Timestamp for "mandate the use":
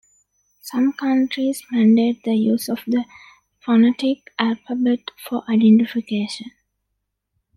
1.71-2.69